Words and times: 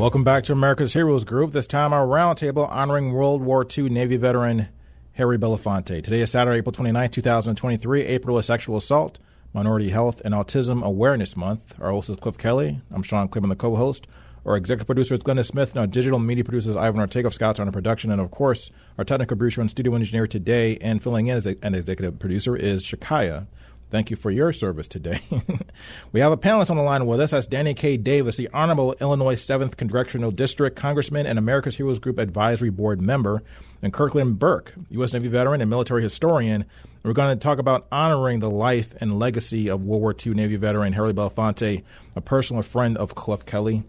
Welcome 0.00 0.24
back 0.24 0.44
to 0.44 0.54
America's 0.54 0.94
Heroes 0.94 1.24
Group. 1.24 1.52
This 1.52 1.66
time, 1.66 1.92
our 1.92 2.06
roundtable 2.06 2.66
honoring 2.70 3.12
World 3.12 3.42
War 3.42 3.66
II 3.70 3.90
Navy 3.90 4.16
veteran 4.16 4.68
Harry 5.12 5.36
Belafonte. 5.36 6.02
Today 6.02 6.22
is 6.22 6.30
Saturday, 6.30 6.60
April 6.60 6.72
29, 6.72 7.10
2023. 7.10 8.06
April 8.06 8.38
is 8.38 8.46
Sexual 8.46 8.78
Assault, 8.78 9.18
Minority 9.52 9.90
Health, 9.90 10.22
and 10.24 10.32
Autism 10.32 10.82
Awareness 10.82 11.36
Month. 11.36 11.74
Our 11.78 11.90
host 11.90 12.08
is 12.08 12.16
Cliff 12.16 12.38
Kelly. 12.38 12.80
I'm 12.90 13.02
Sean 13.02 13.28
Clement, 13.28 13.50
the 13.50 13.56
co 13.56 13.76
host. 13.76 14.06
Our 14.46 14.56
executive 14.56 14.86
producer 14.86 15.12
is 15.12 15.20
Glenda 15.20 15.44
Smith, 15.44 15.72
and 15.72 15.80
our 15.80 15.86
digital 15.86 16.18
media 16.18 16.44
producer 16.44 16.70
is 16.70 16.76
Ivan 16.76 16.98
Ortega 16.98 17.26
of 17.26 17.34
Scouts 17.34 17.60
on 17.60 17.66
the 17.66 17.72
production. 17.72 18.10
And 18.10 18.22
of 18.22 18.30
course, 18.30 18.70
our 18.96 19.04
technical 19.04 19.36
producer 19.36 19.60
and 19.60 19.70
studio 19.70 19.94
engineer 19.94 20.26
today 20.26 20.78
and 20.80 21.02
filling 21.02 21.26
in 21.26 21.36
as 21.36 21.44
an 21.44 21.74
executive 21.74 22.18
producer 22.18 22.56
is 22.56 22.82
Shakaya. 22.82 23.48
Thank 23.90 24.10
you 24.10 24.16
for 24.16 24.30
your 24.30 24.52
service 24.52 24.86
today. 24.86 25.20
we 26.12 26.20
have 26.20 26.30
a 26.30 26.36
panelist 26.36 26.70
on 26.70 26.76
the 26.76 26.82
line 26.82 27.06
with 27.06 27.20
us. 27.20 27.32
That's 27.32 27.48
Danny 27.48 27.74
K. 27.74 27.96
Davis, 27.96 28.36
the 28.36 28.48
Honorable 28.54 28.94
Illinois 29.00 29.34
7th 29.34 29.76
Congressional 29.76 30.30
District 30.30 30.76
Congressman 30.76 31.26
and 31.26 31.40
America's 31.40 31.74
Heroes 31.74 31.98
Group 31.98 32.18
Advisory 32.18 32.70
Board 32.70 33.00
member, 33.00 33.42
and 33.82 33.92
Kirkland 33.92 34.38
Burke, 34.38 34.74
U.S. 34.90 35.12
Navy 35.12 35.26
veteran 35.26 35.60
and 35.60 35.68
military 35.68 36.02
historian. 36.02 36.66
We're 37.02 37.14
going 37.14 37.36
to 37.36 37.42
talk 37.42 37.58
about 37.58 37.88
honoring 37.90 38.38
the 38.38 38.50
life 38.50 38.94
and 39.00 39.18
legacy 39.18 39.68
of 39.68 39.84
World 39.84 40.02
War 40.02 40.14
II 40.24 40.34
Navy 40.34 40.56
veteran 40.56 40.92
Harry 40.92 41.12
Belafonte, 41.12 41.82
a 42.14 42.20
personal 42.20 42.62
friend 42.62 42.96
of 42.96 43.16
Cliff 43.16 43.44
Kelly. 43.44 43.82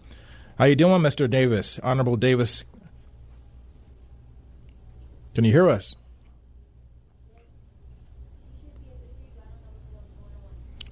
How 0.58 0.64
you 0.64 0.74
doing, 0.74 1.00
Mr. 1.00 1.30
Davis? 1.30 1.78
Honorable 1.78 2.16
Davis. 2.16 2.64
Can 5.34 5.44
you 5.44 5.52
hear 5.52 5.68
us? 5.68 5.94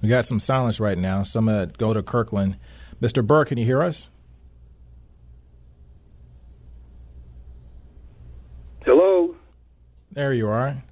We 0.01 0.09
got 0.09 0.25
some 0.25 0.39
silence 0.39 0.79
right 0.79 0.97
now. 0.97 1.23
So 1.23 1.39
I'm 1.39 1.45
going 1.45 1.69
to 1.69 1.77
go 1.77 1.93
to 1.93 2.01
Kirkland. 2.01 2.57
Mr. 3.01 3.25
Burke, 3.25 3.49
can 3.49 3.57
you 3.57 3.65
hear 3.65 3.81
us? 3.81 4.09
Hello. 8.83 9.35
There 10.11 10.33
you 10.33 10.47
are. 10.47 10.83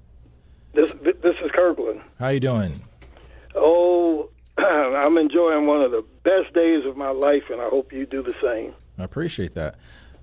This 0.74 0.92
this 1.02 1.34
is 1.44 1.50
Kirkland. 1.52 2.00
How 2.18 2.28
you 2.28 2.38
doing? 2.38 2.82
Oh, 3.56 4.30
I'm 4.58 5.18
enjoying 5.18 5.66
one 5.66 5.82
of 5.82 5.90
the 5.90 6.04
best 6.22 6.54
days 6.54 6.86
of 6.86 6.96
my 6.96 7.10
life, 7.10 7.42
and 7.50 7.60
I 7.60 7.68
hope 7.68 7.92
you 7.92 8.06
do 8.06 8.22
the 8.22 8.34
same. 8.40 8.72
I 8.96 9.04
appreciate 9.04 9.54
that. 9.54 9.74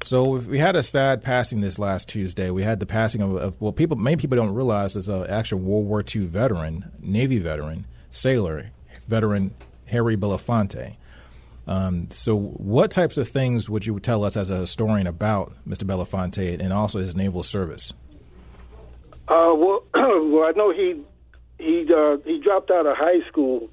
So 0.03 0.37
we 0.37 0.59
had 0.59 0.75
a 0.75 0.83
sad 0.83 1.21
passing 1.21 1.59
this 1.59 1.77
last 1.77 2.07
Tuesday. 2.07 2.51
We 2.51 2.63
had 2.63 2.79
the 2.79 2.85
passing 2.85 3.21
of, 3.21 3.35
of 3.35 3.61
well, 3.61 3.73
people 3.73 3.97
many 3.97 4.15
people 4.15 4.37
don't 4.37 4.53
realize 4.53 4.95
is 4.95 5.09
an 5.09 5.27
actual 5.27 5.59
World 5.59 5.87
War 5.87 6.03
II 6.03 6.27
veteran, 6.27 6.91
Navy 7.01 7.39
veteran, 7.39 7.85
sailor, 8.09 8.71
veteran 9.07 9.53
Harry 9.87 10.17
Belafonte. 10.17 10.95
Um, 11.67 12.07
so, 12.11 12.37
what 12.37 12.91
types 12.91 13.17
of 13.17 13.27
things 13.27 13.69
would 13.69 13.85
you 13.85 13.99
tell 13.99 14.23
us 14.23 14.37
as 14.37 14.49
a 14.49 14.57
historian 14.57 15.05
about 15.05 15.53
Mr. 15.67 15.83
Belafonte 15.83 16.59
and 16.61 16.71
also 16.71 16.99
his 16.99 17.13
naval 17.13 17.43
service? 17.43 17.93
Uh, 19.27 19.51
well, 19.53 19.83
well, 19.93 20.45
I 20.45 20.53
know 20.55 20.71
he 20.71 21.01
he 21.59 21.85
uh, 21.93 22.17
he 22.25 22.39
dropped 22.39 22.71
out 22.71 22.85
of 22.85 22.95
high 22.95 23.27
school 23.27 23.69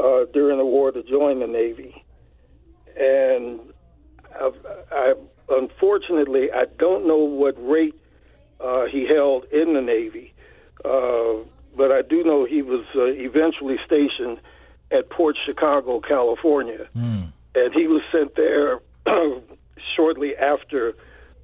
uh, 0.00 0.24
during 0.32 0.58
the 0.58 0.64
war 0.64 0.90
to 0.90 1.02
join 1.04 1.38
the 1.38 1.46
Navy, 1.46 2.04
and 2.96 3.60
I, 4.34 4.50
I 4.90 5.14
unfortunately 5.50 6.50
I 6.52 6.64
don't 6.78 7.06
know 7.06 7.18
what 7.18 7.54
rate 7.64 7.94
uh, 8.60 8.86
he 8.86 9.06
held 9.06 9.44
in 9.52 9.74
the 9.74 9.80
Navy, 9.80 10.34
uh, 10.84 11.44
but 11.76 11.92
I 11.92 12.02
do 12.02 12.24
know 12.24 12.44
he 12.44 12.62
was 12.62 12.84
uh, 12.96 13.04
eventually 13.04 13.76
stationed 13.86 14.40
at 14.90 15.10
Port 15.10 15.36
Chicago, 15.44 16.00
California. 16.00 16.88
Mm. 16.96 17.32
And 17.54 17.74
he 17.74 17.86
was 17.86 18.02
sent 18.12 18.34
there 18.36 18.80
shortly 19.96 20.36
after 20.36 20.94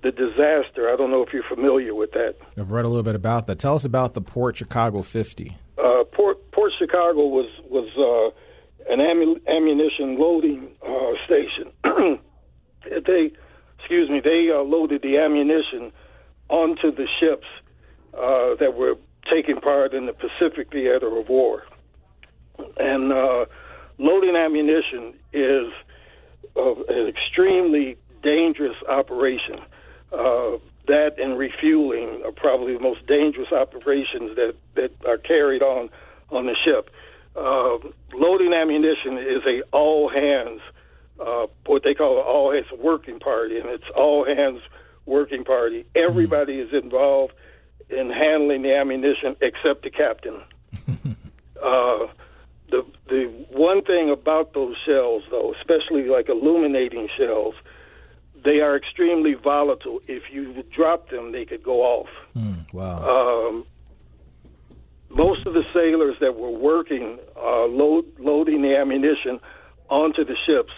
the 0.02 0.12
disaster. 0.12 0.92
I 0.92 0.96
don't 0.96 1.10
know 1.10 1.22
if 1.22 1.32
you're 1.32 1.42
familiar 1.42 1.94
with 1.94 2.12
that. 2.12 2.36
I've 2.56 2.70
read 2.70 2.84
a 2.84 2.88
little 2.88 3.02
bit 3.02 3.14
about 3.14 3.46
that. 3.46 3.58
Tell 3.58 3.74
us 3.74 3.84
about 3.84 4.14
the 4.14 4.20
Port 4.20 4.56
Chicago 4.56 5.02
50. 5.02 5.56
Uh, 5.76 6.04
Port 6.12 6.50
Port 6.52 6.72
Chicago 6.78 7.26
was 7.26 7.48
was 7.68 7.88
uh, 7.96 8.92
an 8.92 9.00
ammunition 9.00 10.18
loading 10.18 10.68
uh, 10.86 11.12
station. 11.24 11.72
they, 13.06 13.32
excuse 13.78 14.10
me, 14.10 14.20
they 14.20 14.50
uh, 14.50 14.60
loaded 14.60 15.02
the 15.02 15.18
ammunition 15.18 15.90
onto 16.48 16.94
the 16.94 17.06
ships 17.18 17.46
uh, 18.12 18.54
that 18.60 18.74
were 18.76 18.96
taking 19.30 19.60
part 19.60 19.94
in 19.94 20.06
the 20.06 20.12
Pacific 20.12 20.70
theater 20.70 21.16
of 21.18 21.28
war. 21.28 21.64
And 22.76 23.12
uh, 23.12 23.46
loading 23.98 24.36
ammunition 24.36 25.14
is 25.32 25.72
uh, 26.56 26.74
an 26.88 27.08
extremely 27.08 27.96
dangerous 28.22 28.76
operation. 28.88 29.60
Uh, 30.12 30.58
that 30.86 31.18
and 31.18 31.38
refueling 31.38 32.22
are 32.24 32.32
probably 32.32 32.74
the 32.74 32.80
most 32.80 33.06
dangerous 33.06 33.50
operations 33.52 34.36
that, 34.36 34.54
that 34.74 34.92
are 35.06 35.18
carried 35.18 35.62
on 35.62 35.88
on 36.30 36.46
the 36.46 36.54
ship. 36.64 36.90
Uh, 37.36 37.78
loading 38.12 38.52
ammunition 38.52 39.18
is 39.18 39.42
a 39.46 39.62
all 39.72 40.08
hands, 40.08 40.60
uh, 41.20 41.46
what 41.66 41.82
they 41.82 41.94
call 41.94 42.18
an 42.18 42.24
all 42.24 42.52
hands 42.52 42.66
working 42.78 43.18
party, 43.18 43.58
and 43.58 43.68
it's 43.68 43.88
all 43.96 44.24
hands 44.24 44.60
working 45.06 45.44
party. 45.44 45.84
Everybody 45.94 46.60
is 46.60 46.72
involved 46.72 47.34
in 47.88 48.10
handling 48.10 48.62
the 48.62 48.74
ammunition 48.74 49.36
except 49.40 49.82
the 49.82 49.90
captain. 49.90 50.42
uh, 51.62 52.06
the 52.74 52.84
the 53.08 53.46
one 53.50 53.82
thing 53.82 54.10
about 54.10 54.54
those 54.54 54.76
shells, 54.84 55.22
though, 55.30 55.54
especially 55.60 56.04
like 56.08 56.28
illuminating 56.28 57.08
shells, 57.16 57.54
they 58.44 58.60
are 58.60 58.76
extremely 58.76 59.34
volatile. 59.34 60.00
If 60.08 60.24
you 60.32 60.64
drop 60.74 61.10
them, 61.10 61.32
they 61.32 61.44
could 61.44 61.62
go 61.62 61.82
off. 61.82 62.08
Mm, 62.36 62.72
wow. 62.72 63.48
Um, 63.48 63.66
most 65.10 65.46
of 65.46 65.54
the 65.54 65.62
sailors 65.72 66.16
that 66.20 66.34
were 66.36 66.50
working 66.50 67.18
uh, 67.36 67.66
load, 67.66 68.04
loading 68.18 68.62
the 68.62 68.76
ammunition 68.76 69.38
onto 69.88 70.24
the 70.24 70.36
ships, 70.46 70.72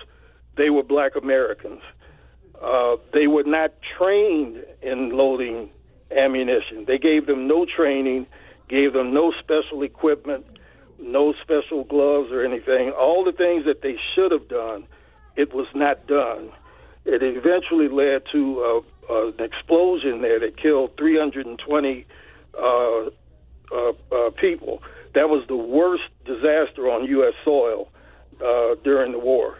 they 0.57 0.69
were 0.69 0.83
black 0.83 1.17
Americans. 1.17 1.81
Uh, 2.61 2.97
they 3.13 3.27
were 3.27 3.45
not 3.45 3.73
trained 3.97 4.63
in 4.83 5.11
loading 5.11 5.71
ammunition. 6.11 6.85
They 6.87 6.99
gave 6.99 7.27
them 7.27 7.47
no 7.47 7.65
training, 7.65 8.27
gave 8.69 8.93
them 8.93 9.15
no 9.15 9.33
special 9.41 9.83
equipment 9.83 10.47
no 10.99 11.35
special 11.43 11.85
gloves 11.85 12.31
or 12.31 12.45
anything. 12.45 12.91
All 12.91 13.25
the 13.25 13.33
things 13.33 13.65
that 13.65 13.83
they 13.83 13.97
should 14.15 14.33
have 14.33 14.49
done, 14.49 14.87
it 15.37 15.55
was 15.55 15.67
not 15.75 16.07
done. 16.07 16.51
It 17.05 17.23
eventually 17.23 17.89
led 17.89 18.23
to 18.33 18.83
uh, 19.09 19.13
uh, 19.13 19.27
an 19.29 19.41
explosion 19.41 20.23
there 20.23 20.41
that 20.41 20.57
killed 20.57 20.97
320 20.99 22.07
uh, 22.59 22.61
uh, 22.61 23.93
uh, 24.13 24.31
people. 24.31 24.83
That 25.15 25.29
was 25.29 25.47
the 25.49 25.57
worst 25.57 26.05
disaster 26.25 26.91
on 26.91 27.05
U.S. 27.05 27.35
soil 27.45 27.89
uh, 28.45 28.75
during 28.83 29.13
the 29.13 29.19
war. 29.19 29.59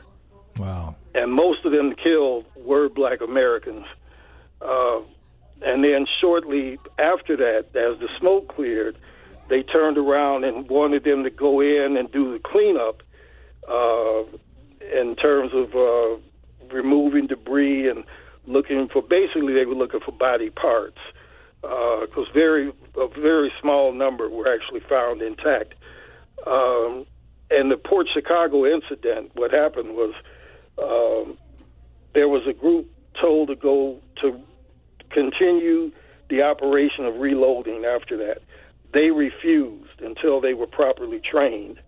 Wow. 0.59 0.97
And 1.15 1.33
most 1.33 1.65
of 1.65 1.73
them 1.73 1.95
killed 1.95 2.45
were 2.57 2.89
black 2.89 3.21
Americans. 3.21 3.87
and 4.61 5.85
then 5.85 6.07
shortly 6.21 6.79
after 6.99 7.37
that, 7.37 7.67
as 7.75 7.99
the 8.01 8.09
smoke 8.19 8.49
cleared, 8.49 8.99
they 9.49 9.63
turned 9.63 9.99
around 9.99 10.45
and 10.45 10.69
wanted 10.69 11.05
them 11.05 11.25
to 11.25 11.31
go 11.31 11.61
in 11.61 11.97
and 11.97 12.11
do 12.11 12.33
the 12.33 12.39
cleanup 12.39 13.03
uh, 13.69 14.23
in 14.99 15.17
terms 15.17 15.53
of 15.55 15.75
uh, 15.75 16.75
removing 16.75 17.27
debris 17.27 17.89
and 17.89 18.05
looking 18.47 18.89
for. 18.93 19.03
Basically, 19.03 19.55
they 19.55 19.65
were 19.65 19.75
looking 19.75 20.01
for 20.01 20.13
body 20.13 20.51
parts 20.51 20.99
because 21.61 22.27
uh, 22.29 22.33
very 22.33 22.73
a 22.97 23.09
very 23.21 23.53
small 23.61 23.93
number 23.93 24.29
were 24.29 24.53
actually 24.53 24.81
found 24.81 25.23
intact. 25.23 25.75
Um, 26.47 27.07
and 27.51 27.71
the 27.71 27.77
Port 27.77 28.09
Chicago 28.13 28.67
incident, 28.67 29.31
what 29.35 29.53
happened 29.53 29.91
was 29.91 30.15
um, 30.83 31.39
there 32.15 32.29
was 32.29 32.43
a 32.47 32.53
group 32.53 32.89
told 33.21 33.49
to 33.49 33.57
go 33.57 33.99
to 34.23 34.41
continue 35.11 35.93
the 36.29 36.43
operation 36.43 37.05
of 37.05 37.17
reloading 37.17 37.85
after 37.85 38.17
that. 38.17 38.43
They 38.97 39.11
refused 39.11 40.01
until 40.01 40.41
they 40.41 40.55
were 40.55 40.67
properly 40.67 41.21
trained. 41.21 41.79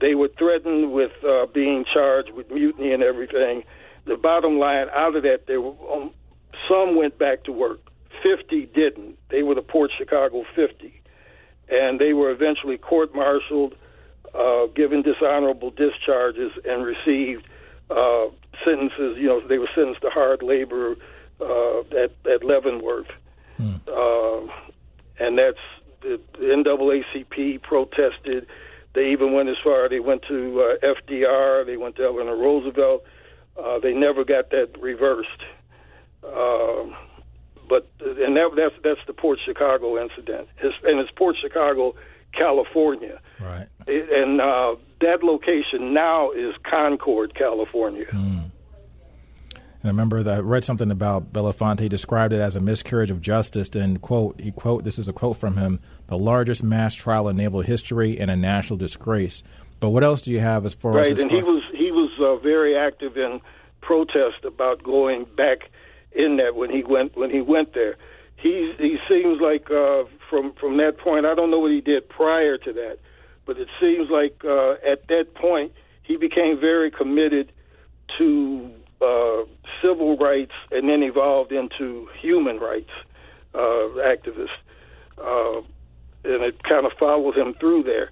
They 0.00 0.14
were 0.14 0.30
threatened 0.38 0.90
with 0.90 1.12
uh, 1.22 1.44
being 1.52 1.84
charged 1.84 2.30
with 2.32 2.50
mutiny 2.50 2.94
and 2.94 3.02
everything. 3.02 3.64
the 4.06 4.16
bottom 4.16 4.58
line 4.58 4.86
out 4.94 5.14
of 5.14 5.24
that, 5.24 5.46
there 5.46 5.60
were 5.60 5.74
um, 5.92 6.10
some 6.66 6.96
went 6.96 7.18
back 7.18 7.44
to 7.44 7.52
work. 7.52 7.80
Fifty 8.22 8.64
didn't. 8.64 9.18
They 9.28 9.42
were 9.42 9.54
the 9.54 9.60
Port 9.60 9.90
Chicago 9.98 10.44
Fifty, 10.56 11.02
and 11.68 12.00
they 12.00 12.14
were 12.14 12.30
eventually 12.30 12.78
court-martialed, 12.78 13.74
uh, 14.34 14.66
given 14.74 15.02
dishonorable 15.02 15.70
discharges, 15.70 16.52
and 16.64 16.82
received 16.82 17.46
uh, 17.90 18.28
sentences. 18.64 19.18
You 19.18 19.26
know, 19.26 19.46
they 19.46 19.58
were 19.58 19.68
sentenced 19.74 20.00
to 20.00 20.08
hard 20.08 20.42
labor 20.42 20.96
uh, 21.42 21.80
at 22.02 22.12
at 22.24 22.42
Leavenworth, 22.42 23.10
hmm. 23.58 23.74
uh, 23.86 24.46
and 25.18 25.36
that's 25.36 25.58
the, 26.02 26.20
the 26.34 26.44
NAACP 26.44 27.62
protested. 27.62 28.46
They 28.94 29.10
even 29.12 29.32
went 29.32 29.48
as 29.48 29.56
far. 29.62 29.88
They 29.88 30.00
went 30.00 30.22
to 30.28 30.78
uh, 30.82 30.86
FDR. 30.86 31.64
They 31.64 31.76
went 31.76 31.96
to 31.96 32.04
Eleanor 32.04 32.36
Roosevelt. 32.36 33.04
Uh, 33.62 33.78
they 33.78 33.92
never 33.92 34.24
got 34.24 34.50
that 34.50 34.70
reversed. 34.80 35.28
Uh, 36.22 36.84
but 37.68 37.88
and 38.00 38.36
that, 38.36 38.50
that's 38.54 38.74
that's 38.84 39.00
the 39.06 39.14
Port 39.14 39.38
Chicago 39.44 40.00
incident, 40.00 40.48
it's, 40.58 40.76
and 40.84 41.00
it's 41.00 41.10
Port 41.10 41.36
Chicago, 41.40 41.94
California. 42.32 43.20
Right. 43.40 43.66
It, 43.86 44.10
and 44.12 44.40
uh, 44.40 44.76
that 45.00 45.22
location 45.22 45.94
now 45.94 46.32
is 46.32 46.54
Concord, 46.64 47.34
California. 47.34 48.06
Mm. 48.12 48.50
And 49.82 49.88
I 49.88 49.92
remember 49.92 50.22
that 50.22 50.34
I 50.34 50.40
read 50.40 50.64
something 50.64 50.90
about 50.90 51.32
Belafonte 51.32 51.88
described 51.88 52.32
it 52.32 52.40
as 52.40 52.54
a 52.54 52.60
miscarriage 52.60 53.10
of 53.10 53.20
justice. 53.20 53.68
And 53.70 54.00
quote, 54.00 54.40
he 54.40 54.52
quote, 54.52 54.84
this 54.84 54.98
is 54.98 55.08
a 55.08 55.12
quote 55.12 55.36
from 55.38 55.56
him: 55.56 55.80
"The 56.06 56.16
largest 56.16 56.62
mass 56.62 56.94
trial 56.94 57.28
in 57.28 57.36
naval 57.36 57.62
history 57.62 58.18
and 58.18 58.30
a 58.30 58.36
national 58.36 58.76
disgrace." 58.76 59.42
But 59.80 59.90
what 59.90 60.04
else 60.04 60.20
do 60.20 60.30
you 60.30 60.38
have 60.38 60.64
as 60.64 60.74
far 60.74 60.92
right, 60.92 61.06
as? 61.06 61.18
Right, 61.18 61.20
and 61.22 61.30
far- 61.30 61.38
he 61.38 61.42
was 61.42 61.62
he 61.74 61.90
was 61.90 62.10
uh, 62.20 62.36
very 62.36 62.76
active 62.76 63.16
in 63.16 63.40
protest 63.80 64.44
about 64.44 64.82
going 64.84 65.26
back 65.36 65.70
in 66.12 66.36
that 66.36 66.54
when 66.54 66.70
he 66.70 66.84
went 66.84 67.16
when 67.16 67.30
he 67.30 67.40
went 67.40 67.74
there. 67.74 67.96
He 68.36 68.72
he 68.78 68.98
seems 69.08 69.40
like 69.40 69.68
uh, 69.70 70.04
from 70.30 70.52
from 70.52 70.76
that 70.76 70.98
point. 70.98 71.26
I 71.26 71.34
don't 71.34 71.50
know 71.50 71.58
what 71.58 71.72
he 71.72 71.80
did 71.80 72.08
prior 72.08 72.56
to 72.58 72.72
that, 72.72 72.98
but 73.46 73.58
it 73.58 73.68
seems 73.80 74.10
like 74.10 74.44
uh, 74.44 74.74
at 74.86 75.08
that 75.08 75.34
point 75.34 75.72
he 76.04 76.16
became 76.16 76.60
very 76.60 76.90
committed 76.90 77.50
to 78.18 78.70
uh, 79.02 79.44
civil 79.82 80.16
rights 80.16 80.52
and 80.70 80.88
then 80.88 81.02
evolved 81.02 81.52
into 81.52 82.08
human 82.20 82.58
rights 82.58 82.90
uh, 83.54 83.58
activist. 83.98 84.48
Uh, 85.18 85.62
and 86.24 86.42
it 86.42 86.62
kind 86.62 86.86
of 86.86 86.92
followed 86.98 87.36
him 87.36 87.54
through 87.54 87.82
there. 87.82 88.10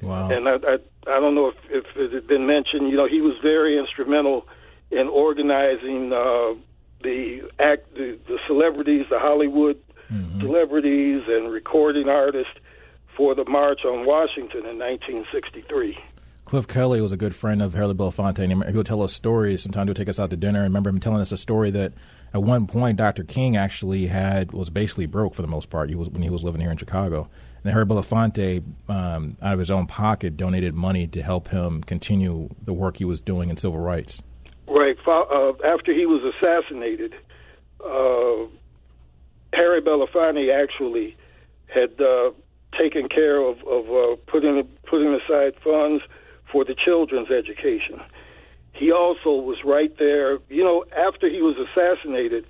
Wow. 0.00 0.30
And 0.30 0.48
I, 0.48 0.54
I, 0.54 0.78
I 1.06 1.20
don't 1.20 1.34
know 1.34 1.48
if, 1.48 1.56
if 1.70 1.96
it 1.96 2.12
had 2.12 2.26
been 2.26 2.46
mentioned, 2.46 2.88
you 2.88 2.96
know, 2.96 3.06
he 3.06 3.20
was 3.20 3.36
very 3.42 3.78
instrumental 3.78 4.46
in 4.90 5.08
organizing 5.08 6.12
uh, 6.12 6.54
the 7.02 7.42
act, 7.58 7.94
the, 7.94 8.18
the 8.26 8.38
celebrities, 8.46 9.06
the 9.10 9.18
Hollywood 9.18 9.80
mm-hmm. 10.12 10.40
celebrities 10.40 11.22
and 11.26 11.50
recording 11.50 12.08
artists 12.08 12.52
for 13.16 13.34
the 13.34 13.44
March 13.44 13.84
on 13.84 14.06
Washington 14.06 14.66
in 14.66 14.78
1963. 14.78 15.98
Cliff 16.52 16.68
Kelly 16.68 17.00
was 17.00 17.12
a 17.12 17.16
good 17.16 17.34
friend 17.34 17.62
of 17.62 17.72
Harry 17.72 17.94
Belafonte, 17.94 18.40
and 18.40 18.62
he 18.64 18.76
would 18.76 18.84
tell 18.84 19.00
us 19.00 19.14
stories. 19.14 19.62
Sometimes 19.62 19.86
he 19.86 19.88
would 19.88 19.96
take 19.96 20.10
us 20.10 20.20
out 20.20 20.28
to 20.28 20.36
dinner. 20.36 20.58
I 20.60 20.64
remember 20.64 20.90
him 20.90 21.00
telling 21.00 21.22
us 21.22 21.32
a 21.32 21.38
story 21.38 21.70
that 21.70 21.94
at 22.34 22.42
one 22.42 22.66
point 22.66 22.98
Dr. 22.98 23.24
King 23.24 23.56
actually 23.56 24.04
had 24.04 24.52
was 24.52 24.68
basically 24.68 25.06
broke 25.06 25.34
for 25.34 25.40
the 25.40 25.48
most 25.48 25.70
part. 25.70 25.88
He 25.88 25.94
was 25.94 26.10
when 26.10 26.20
he 26.20 26.28
was 26.28 26.44
living 26.44 26.60
here 26.60 26.70
in 26.70 26.76
Chicago, 26.76 27.30
and 27.64 27.72
Harry 27.72 27.86
Belafonte, 27.86 28.62
um, 28.86 29.38
out 29.40 29.54
of 29.54 29.60
his 29.60 29.70
own 29.70 29.86
pocket, 29.86 30.36
donated 30.36 30.74
money 30.74 31.06
to 31.06 31.22
help 31.22 31.48
him 31.48 31.82
continue 31.84 32.50
the 32.62 32.74
work 32.74 32.98
he 32.98 33.06
was 33.06 33.22
doing 33.22 33.48
in 33.48 33.56
civil 33.56 33.78
rights. 33.78 34.22
Right 34.68 34.98
uh, 35.06 35.52
after 35.64 35.94
he 35.94 36.04
was 36.04 36.34
assassinated, 36.34 37.14
uh, 37.82 38.44
Harry 39.54 39.80
Belafonte 39.80 40.52
actually 40.52 41.16
had 41.68 41.98
uh, 41.98 42.32
taken 42.78 43.08
care 43.08 43.40
of, 43.40 43.56
of 43.66 43.86
uh, 43.88 44.16
putting 44.26 44.68
putting 44.84 45.14
aside 45.14 45.54
funds 45.64 46.02
for 46.52 46.64
the 46.64 46.74
children's 46.74 47.30
education. 47.30 48.00
He 48.74 48.92
also 48.92 49.30
was 49.30 49.64
right 49.64 49.96
there. 49.98 50.38
You 50.48 50.62
know, 50.62 50.84
after 50.96 51.28
he 51.28 51.42
was 51.42 51.56
assassinated, 51.56 52.46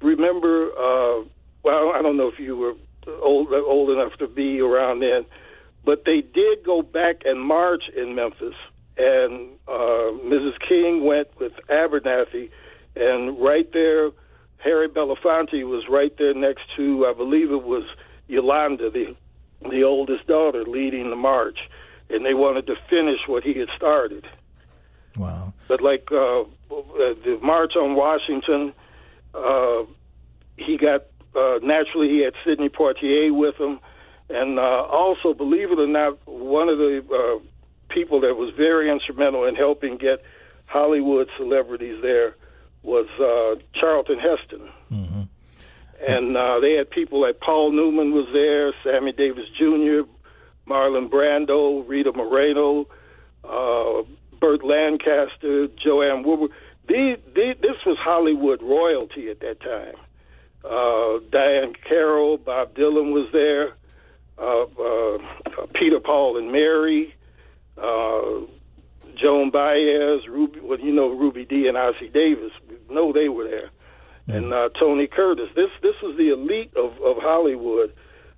remember? 0.00 0.70
Uh, 0.70 1.24
well, 1.62 1.92
I 1.94 2.00
don't 2.02 2.16
know 2.16 2.28
if 2.28 2.38
you 2.38 2.56
were 2.56 2.74
old 3.20 3.52
old 3.52 3.90
enough 3.90 4.16
to 4.18 4.28
be 4.28 4.60
around 4.60 5.00
then, 5.00 5.24
but 5.84 6.04
they 6.04 6.20
did 6.20 6.64
go 6.64 6.82
back 6.82 7.22
and 7.24 7.40
march 7.40 7.84
in 7.96 8.14
Memphis, 8.14 8.54
and 8.96 9.50
uh, 9.68 10.12
Mrs. 10.22 10.54
King 10.66 11.04
went 11.04 11.28
with 11.38 11.52
Abernathy, 11.68 12.50
and 12.96 13.40
right 13.40 13.70
there, 13.72 14.10
Harry 14.58 14.88
Belafonte 14.88 15.64
was 15.66 15.84
right 15.88 16.16
there 16.18 16.34
next 16.34 16.62
to, 16.76 17.06
I 17.06 17.12
believe 17.12 17.50
it 17.50 17.64
was 17.64 17.84
Yolanda, 18.28 18.90
the 18.90 19.16
the 19.70 19.84
oldest 19.84 20.26
daughter, 20.26 20.64
leading 20.64 21.10
the 21.10 21.16
march 21.16 21.58
and 22.12 22.24
they 22.24 22.34
wanted 22.34 22.66
to 22.66 22.76
finish 22.88 23.20
what 23.26 23.42
he 23.42 23.54
had 23.54 23.68
started. 23.76 24.26
Wow! 25.16 25.52
But 25.68 25.80
like 25.80 26.10
uh, 26.10 26.44
the 26.68 27.38
March 27.42 27.76
on 27.76 27.94
Washington, 27.94 28.72
uh, 29.34 29.82
he 30.56 30.76
got 30.76 31.06
uh, 31.34 31.58
naturally 31.62 32.08
he 32.08 32.20
had 32.20 32.34
Sidney 32.44 32.68
Poitier 32.68 33.34
with 33.34 33.56
him, 33.56 33.80
and 34.28 34.58
uh, 34.58 34.62
also, 34.62 35.34
believe 35.34 35.70
it 35.70 35.78
or 35.78 35.86
not, 35.86 36.26
one 36.26 36.68
of 36.68 36.78
the 36.78 37.04
uh, 37.12 37.44
people 37.92 38.20
that 38.20 38.34
was 38.34 38.54
very 38.56 38.90
instrumental 38.90 39.44
in 39.44 39.54
helping 39.54 39.98
get 39.98 40.22
Hollywood 40.66 41.28
celebrities 41.36 42.00
there 42.00 42.36
was 42.82 43.06
uh, 43.20 43.60
Charlton 43.78 44.18
Heston. 44.18 44.68
Mm-hmm. 44.90 45.22
And 46.08 46.36
uh, 46.36 46.58
they 46.60 46.72
had 46.72 46.90
people 46.90 47.20
like 47.20 47.40
Paul 47.40 47.70
Newman 47.72 48.12
was 48.12 48.26
there, 48.32 48.72
Sammy 48.82 49.12
Davis 49.12 49.44
Jr., 49.56 50.02
Marlon 50.68 51.08
Brando, 51.08 51.86
Rita 51.86 52.12
Moreno, 52.12 52.86
uh, 53.44 54.02
Burt 54.40 54.64
Lancaster, 54.64 55.68
Joanne 55.68 56.22
Woodward. 56.22 56.50
These, 56.88 57.18
these, 57.34 57.56
this 57.60 57.76
was 57.86 57.96
Hollywood 57.98 58.62
royalty 58.62 59.30
at 59.30 59.40
that 59.40 59.60
time. 59.60 59.94
Uh, 60.64 61.20
Diahann 61.30 61.74
Carroll, 61.88 62.38
Bob 62.38 62.74
Dylan 62.74 63.12
was 63.12 63.28
there, 63.32 63.74
uh, 64.38 64.62
uh, 64.62 65.66
Peter, 65.74 66.00
Paul, 66.00 66.36
and 66.36 66.52
Mary, 66.52 67.14
uh, 67.78 68.40
Joan 69.16 69.50
Baez, 69.50 70.26
Ruby, 70.28 70.60
well, 70.60 70.78
you 70.80 70.92
know 70.92 71.08
Ruby 71.08 71.44
Dee 71.44 71.68
and 71.68 71.76
Ossie 71.76 72.12
Davis. 72.12 72.52
We 72.68 72.94
know 72.94 73.12
they 73.12 73.28
were 73.28 73.44
there, 73.44 73.70
mm-hmm. 74.28 74.32
and 74.32 74.52
uh, 74.52 74.68
Tony 74.78 75.06
Curtis. 75.06 75.48
This 75.54 75.70
this 75.82 75.94
was 76.02 76.16
the 76.16 76.30
elite 76.30 76.72
of, 76.76 76.92
of 77.02 77.22
Hollywood 77.22 77.92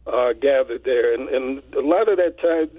uh, 0.07 0.33
gathered 0.35 0.85
there, 0.85 1.15
and, 1.15 1.29
and 1.29 1.63
a 1.75 1.81
lot 1.81 2.09
of 2.09 2.19
that 2.19 2.39
time, 2.39 2.71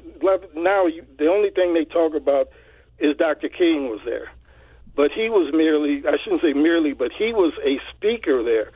now 0.55 0.85
you, 0.85 1.05
the 1.17 1.27
only 1.27 1.49
thing 1.49 1.73
they 1.73 1.85
talk 1.85 2.13
about 2.13 2.49
is 2.99 3.17
Dr. 3.17 3.49
King 3.49 3.89
was 3.89 3.99
there, 4.05 4.31
but 4.95 5.11
he 5.11 5.29
was 5.29 5.53
merely 5.53 6.03
I 6.07 6.17
shouldn't 6.23 6.41
say 6.41 6.53
merely, 6.53 6.93
but 6.93 7.11
he 7.11 7.33
was 7.33 7.53
a 7.63 7.79
speaker 7.95 8.43
there. 8.43 8.71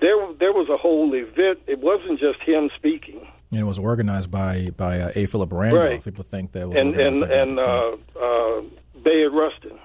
There, 0.00 0.14
there 0.38 0.52
was 0.52 0.68
a 0.68 0.76
whole 0.76 1.12
event. 1.14 1.58
It 1.66 1.80
wasn't 1.80 2.20
just 2.20 2.40
him 2.40 2.70
speaking. 2.76 3.26
And 3.50 3.60
it 3.60 3.64
was 3.64 3.78
organized 3.78 4.30
by 4.30 4.70
by 4.76 5.00
uh, 5.00 5.12
A. 5.14 5.26
Philip 5.26 5.52
Randolph. 5.52 5.84
Right. 5.84 6.04
People 6.04 6.24
think 6.24 6.52
that 6.52 6.68
was 6.68 6.76
and 6.76 6.94
and 6.94 7.24
and 7.24 7.58
uh, 7.58 7.96
uh, 8.20 8.62
Bayard 9.02 9.32
Rustin. 9.32 9.78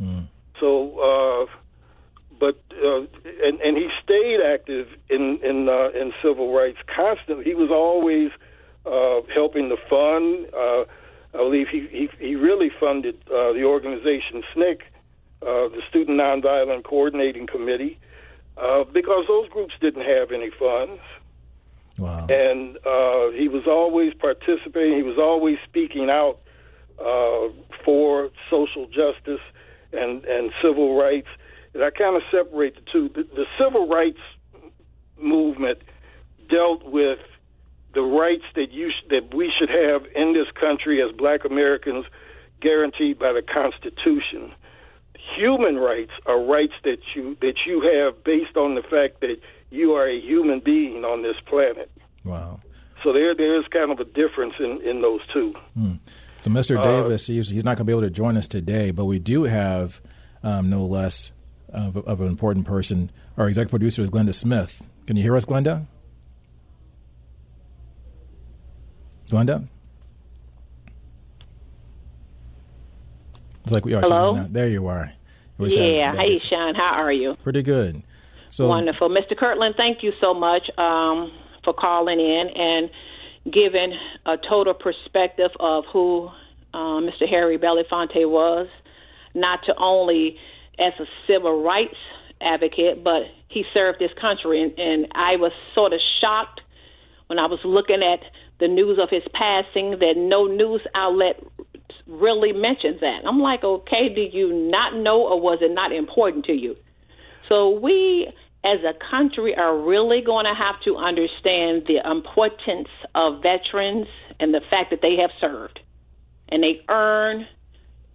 Mm. 0.00 0.28
So 0.60 0.98
uh, 0.98 1.46
but 2.38 2.60
uh, 2.72 3.00
and 3.44 3.60
and 3.60 3.76
he 3.76 3.88
stayed 4.02 4.40
active 4.40 4.88
in 5.08 5.38
in 5.42 5.68
uh, 5.68 5.88
in 5.90 6.12
civil 6.22 6.54
rights 6.54 6.78
constantly. 6.94 7.44
He 7.44 7.54
was 7.54 7.70
always 7.70 8.30
uh, 8.84 9.20
helping 9.32 9.68
the 9.68 9.76
fund. 9.88 10.46
Uh, 10.54 10.84
I 11.34 11.38
believe 11.38 11.68
he 11.68 11.86
he, 11.90 12.08
he 12.18 12.34
really 12.34 12.70
funded 12.80 13.16
uh, 13.28 13.52
the 13.52 13.64
organization 13.64 14.42
SNCC, 14.54 14.80
uh, 15.42 15.68
the 15.68 15.82
Student 15.88 16.18
Nonviolent 16.20 16.84
Coordinating 16.84 17.46
Committee, 17.46 17.98
uh, 18.56 18.84
because 18.84 19.24
those 19.28 19.48
groups 19.48 19.74
didn't 19.80 20.04
have 20.04 20.30
any 20.32 20.50
funds. 20.50 21.00
Wow. 21.98 22.26
And 22.28 22.76
uh, 22.78 23.30
he 23.30 23.48
was 23.48 23.66
always 23.66 24.12
participating. 24.14 24.96
He 24.96 25.02
was 25.02 25.18
always 25.18 25.56
speaking 25.64 26.10
out 26.10 26.40
uh, 26.98 27.48
for 27.84 28.30
social 28.50 28.86
justice 28.86 29.40
and 29.92 30.24
and 30.24 30.52
civil 30.62 30.98
rights 30.98 31.28
and 31.76 31.84
I 31.84 31.90
kind 31.90 32.16
of 32.16 32.22
separate 32.30 32.74
the 32.76 32.82
two. 32.90 33.08
The, 33.08 33.22
the 33.22 33.46
civil 33.58 33.88
rights 33.88 34.20
movement 35.18 35.78
dealt 36.48 36.84
with 36.84 37.18
the 37.94 38.02
rights 38.02 38.44
that 38.54 38.72
you 38.72 38.90
sh- 38.90 39.08
that 39.10 39.34
we 39.34 39.52
should 39.56 39.70
have 39.70 40.06
in 40.14 40.32
this 40.32 40.48
country 40.58 41.02
as 41.02 41.12
Black 41.12 41.44
Americans, 41.44 42.06
guaranteed 42.60 43.18
by 43.18 43.32
the 43.32 43.42
Constitution. 43.42 44.52
Human 45.36 45.76
rights 45.76 46.12
are 46.26 46.40
rights 46.40 46.74
that 46.84 46.98
you 47.14 47.36
that 47.40 47.66
you 47.66 47.80
have 47.80 48.22
based 48.24 48.56
on 48.56 48.74
the 48.74 48.82
fact 48.82 49.20
that 49.20 49.36
you 49.70 49.92
are 49.92 50.06
a 50.06 50.20
human 50.20 50.60
being 50.60 51.04
on 51.04 51.22
this 51.22 51.36
planet. 51.46 51.90
Wow. 52.24 52.60
So 53.02 53.12
there 53.12 53.34
there 53.34 53.58
is 53.58 53.66
kind 53.68 53.90
of 53.90 54.00
a 54.00 54.04
difference 54.04 54.54
in, 54.58 54.80
in 54.82 55.02
those 55.02 55.20
two. 55.32 55.54
Hmm. 55.74 55.94
So 56.42 56.50
Mr. 56.50 56.78
Uh, 56.78 56.82
Davis, 56.82 57.26
he's, 57.26 57.48
he's 57.48 57.64
not 57.64 57.76
going 57.76 57.78
to 57.78 57.84
be 57.84 57.92
able 57.92 58.02
to 58.02 58.10
join 58.10 58.36
us 58.36 58.46
today, 58.46 58.92
but 58.92 59.06
we 59.06 59.18
do 59.18 59.44
have 59.44 60.00
um, 60.44 60.70
no 60.70 60.86
less, 60.86 61.32
of, 61.68 61.96
of, 61.96 62.20
an 62.20 62.28
important 62.28 62.66
person. 62.66 63.10
Our 63.36 63.48
executive 63.48 63.70
producer 63.70 64.02
is 64.02 64.10
Glenda 64.10 64.34
Smith. 64.34 64.86
Can 65.06 65.16
you 65.16 65.22
hear 65.22 65.36
us, 65.36 65.44
Glenda? 65.44 65.86
Glenda? 69.28 69.66
It's 73.64 73.72
like 73.72 73.84
we 73.84 73.94
are. 73.94 74.00
Hello. 74.00 74.46
There 74.48 74.68
you 74.68 74.86
are. 74.86 75.12
Yeah. 75.58 76.14
Hey, 76.14 76.38
Sean. 76.38 76.74
How 76.74 77.02
are 77.02 77.12
you? 77.12 77.34
Pretty 77.42 77.62
good. 77.62 78.02
So 78.50 78.68
wonderful, 78.68 79.08
Mr. 79.08 79.36
Kirkland. 79.36 79.74
Thank 79.76 80.02
you 80.02 80.12
so 80.22 80.32
much 80.32 80.70
um, 80.78 81.32
for 81.64 81.74
calling 81.74 82.20
in 82.20 82.48
and 82.54 82.90
giving 83.52 83.92
a 84.24 84.36
total 84.48 84.74
perspective 84.74 85.50
of 85.58 85.84
who 85.92 86.30
uh, 86.72 87.00
Mr. 87.00 87.28
Harry 87.28 87.58
Belafonte 87.58 88.28
was, 88.28 88.68
not 89.34 89.64
to 89.64 89.74
only 89.78 90.38
as 90.78 90.92
a 90.98 91.06
civil 91.26 91.62
rights 91.62 91.96
advocate, 92.40 93.02
but 93.02 93.22
he 93.48 93.64
served 93.74 94.00
his 94.00 94.10
country. 94.20 94.62
And, 94.62 94.78
and 94.78 95.08
I 95.12 95.36
was 95.36 95.52
sort 95.74 95.92
of 95.92 96.00
shocked 96.20 96.60
when 97.26 97.38
I 97.38 97.46
was 97.46 97.60
looking 97.64 98.02
at 98.02 98.20
the 98.60 98.68
news 98.68 98.98
of 99.00 99.10
his 99.10 99.22
passing 99.32 99.98
that 100.00 100.14
no 100.16 100.46
news 100.46 100.82
outlet 100.94 101.42
really 102.06 102.52
mentions 102.52 103.00
that. 103.00 103.22
I'm 103.26 103.40
like, 103.40 103.64
okay, 103.64 104.08
do 104.14 104.20
you 104.20 104.70
not 104.70 104.94
know 104.94 105.22
or 105.22 105.40
was 105.40 105.58
it 105.60 105.72
not 105.72 105.92
important 105.92 106.46
to 106.46 106.52
you? 106.52 106.76
So 107.48 107.70
we 107.70 108.28
as 108.64 108.80
a 108.82 108.94
country 109.10 109.54
are 109.56 109.76
really 109.78 110.22
going 110.22 110.46
to 110.46 110.54
have 110.54 110.80
to 110.84 110.96
understand 110.96 111.84
the 111.86 112.00
importance 112.04 112.88
of 113.14 113.42
veterans 113.42 114.08
and 114.40 114.52
the 114.52 114.60
fact 114.70 114.90
that 114.90 115.00
they 115.02 115.16
have 115.20 115.30
served 115.40 115.78
and 116.48 116.62
they 116.62 116.82
earn 116.88 117.46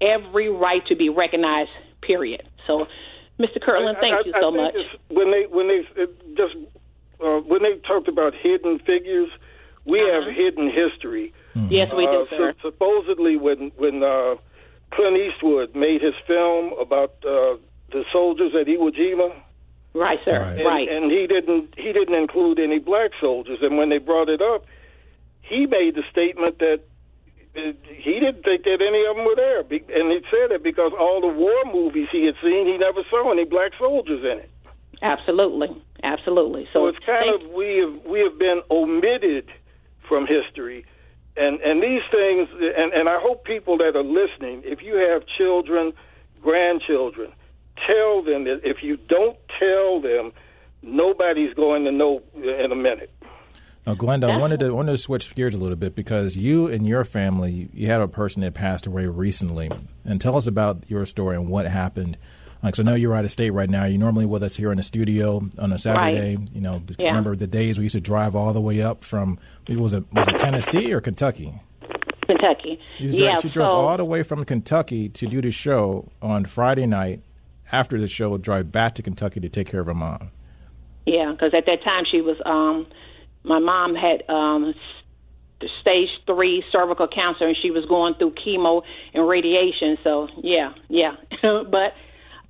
every 0.01 0.50
right 0.50 0.86
to 0.88 0.96
be 0.96 1.10
recognized 1.10 1.70
period 2.01 2.48
so 2.68 2.88
mr 3.39 3.62
kirkland 3.62 3.98
thank 4.01 4.13
I, 4.13 4.18
I, 4.18 4.22
you 4.25 4.34
so 4.39 4.51
much 4.51 4.75
when 5.10 5.32
they 5.32 5.46
when 5.50 5.68
they 5.68 5.82
just 6.36 6.56
uh, 7.24 7.39
when 7.41 7.63
they 7.63 7.75
talked 7.88 8.08
about 8.08 8.34
hidden 8.34 8.80
figures 8.80 9.30
we 9.86 10.01
uh-huh. 10.01 10.25
have 10.25 10.36
hidden 10.36 10.72
history 10.72 11.34
mm-hmm. 11.56 11.68
yes 11.72 11.91
we 11.96 12.06
do 12.06 12.22
uh, 12.22 12.25
sir. 12.30 12.53
So, 12.62 12.70
supposedly 12.70 13.38
when 13.38 13.72
when 13.77 14.03
uh, 14.03 14.36
clint 14.91 15.18
eastwood 15.18 15.75
made 15.75 16.01
his 16.01 16.15
film 16.27 16.74
about 16.80 17.15
uh, 17.24 17.58
the 17.91 18.03
soldiers 18.12 18.53
at 18.60 18.68
iwo 18.68 18.91
jima 18.91 19.34
Right, 19.94 20.20
sir. 20.24 20.39
Right. 20.39 20.58
And, 20.58 20.65
right. 20.65 20.89
And 20.89 21.12
he 21.12 21.27
didn't 21.27 21.74
he 21.77 21.91
didn't 21.91 22.15
include 22.15 22.60
any 22.60 22.80
black 22.80 23.12
soldiers. 23.20 23.60
And 23.62 23.77
when 23.77 23.89
they 23.89 23.98
brought 23.98 24.30
it 24.30 24.41
up, 24.41 24.65
he 25.41 25.65
made 25.65 25.96
the 25.96 26.03
statement 26.10 26.60
that 26.60 26.82
he 27.53 28.20
didn't 28.20 28.43
think 28.43 28.63
that 28.63 28.79
any 28.81 29.05
of 29.05 29.15
them 29.15 29.25
were 29.25 29.36
there, 29.36 29.60
and 29.60 30.12
he 30.12 30.22
said 30.31 30.51
it 30.51 30.63
because 30.63 30.91
all 30.98 31.20
the 31.20 31.27
war 31.27 31.65
movies 31.65 32.08
he 32.12 32.25
had 32.25 32.36
seen, 32.41 32.65
he 32.65 32.77
never 32.77 33.01
saw 33.10 33.31
any 33.31 33.43
black 33.43 33.72
soldiers 33.77 34.24
in 34.24 34.39
it. 34.39 34.50
Absolutely, 35.01 35.70
absolutely. 36.03 36.65
So, 36.72 36.86
so 36.86 36.88
it's 36.88 37.05
kind 37.05 37.29
of 37.34 37.51
we 37.51 37.77
have 37.77 38.05
we 38.05 38.20
have 38.22 38.38
been 38.38 38.62
omitted 38.70 39.50
from 40.08 40.27
history, 40.27 40.86
and 41.36 41.60
and 41.62 41.81
these 41.81 42.03
things, 42.12 42.48
and 42.53 42.93
and 42.93 43.10
I 43.10 43.20
hope 43.20 43.43
people 43.43 43.77
that 43.79 43.96
are 43.96 44.03
listening, 44.03 44.62
if 44.63 44.81
you 44.81 44.96
have 44.96 45.24
children, 45.38 45.91
grandchildren, 46.41 47.34
tell 47.88 48.24
them 48.24 48.46
that 48.46 48.62
if 48.63 48.84
you 48.84 48.98
don't 48.98 49.38
tell 49.60 50.00
them, 50.00 50.31
nobody's 50.84 51.53
going 51.53 51.84
to 51.86 51.91
know 51.91 52.22
in 52.36 52.72
a 52.72 52.75
minute. 52.75 53.12
Now, 53.85 53.95
Glenda, 53.95 54.29
I 54.29 54.38
wanted 54.38 54.59
to 54.59 54.75
wanted 54.75 54.91
to 54.91 54.97
switch 55.00 55.33
gears 55.33 55.55
a 55.55 55.57
little 55.57 55.75
bit 55.75 55.95
because 55.95 56.38
you 56.38 56.67
and 56.67 56.85
your 56.85 57.03
family, 57.03 57.69
you 57.73 57.88
had 57.88 58.00
a 58.00 58.07
person 58.07 58.41
that 58.43 58.53
passed 58.53 58.85
away 58.85 59.07
recently, 59.07 59.71
and 60.05 60.21
tell 60.21 60.38
us 60.38 60.45
about 60.45 60.83
your 60.88 61.05
story 61.05 61.35
and 61.35 61.50
what 61.50 61.65
happened. 61.65 62.17
Like, 62.61 62.75
so 62.75 62.83
I 62.83 62.85
know 62.85 62.93
you're 62.93 63.15
out 63.15 63.25
of 63.25 63.31
state 63.31 63.50
right 63.50 63.69
now. 63.69 63.85
You're 63.85 64.00
normally 64.00 64.27
with 64.27 64.43
us 64.43 64.55
here 64.55 64.71
in 64.71 64.77
the 64.77 64.83
studio 64.83 65.50
on 65.57 65.73
a 65.73 65.79
Saturday. 65.79 66.35
Right. 66.35 66.51
You 66.53 66.61
know, 66.61 66.83
yeah. 67.00 67.07
remember 67.07 67.35
the 67.35 67.47
days 67.47 67.79
we 67.79 67.85
used 67.85 67.93
to 67.93 68.01
drive 68.01 68.35
all 68.35 68.53
the 68.53 68.61
way 68.61 68.83
up 68.83 69.03
from 69.03 69.39
was 69.67 69.93
it 69.93 70.03
was 70.13 70.27
it 70.27 70.38
Tennessee 70.38 70.93
or 70.93 71.01
Kentucky? 71.01 71.59
Kentucky. 72.21 72.79
yeah, 73.00 73.39
she 73.39 73.50
drove 73.50 73.67
all 73.67 73.97
the 73.97 74.05
way 74.05 74.23
from 74.23 74.45
Kentucky 74.45 75.09
to 75.09 75.27
do 75.27 75.41
the 75.41 75.51
show 75.51 76.09
on 76.21 76.45
Friday 76.45 76.85
night 76.85 77.21
after 77.71 78.00
the 78.00 78.07
show 78.07 78.29
would 78.29 78.41
drive 78.41 78.71
back 78.71 78.95
to 78.95 79.01
Kentucky 79.01 79.39
to 79.39 79.50
take 79.50 79.67
care 79.67 79.81
of 79.81 79.88
her 79.88 79.93
mom. 79.93 80.31
Yeah, 81.05 81.31
because 81.31 81.53
at 81.53 81.65
that 81.65 81.83
time 81.83 82.03
she 82.09 82.21
was, 82.21 82.38
um, 82.45 82.85
my 83.43 83.60
mom 83.60 83.95
had 83.95 84.24
um, 84.29 84.74
stage 85.81 86.10
three 86.25 86.63
cervical 86.71 87.07
cancer, 87.07 87.48
and 87.48 87.57
she 87.62 87.71
was 87.71 87.86
going 87.86 88.15
through 88.15 88.31
chemo 88.31 88.83
and 89.13 89.27
radiation. 89.27 89.98
So 90.03 90.27
yeah, 90.41 90.74
yeah. 90.89 91.15
but 91.41 91.93